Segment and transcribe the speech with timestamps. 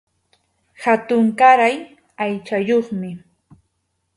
[0.83, 1.75] Hatunkaray
[2.23, 3.09] aychayuqmi.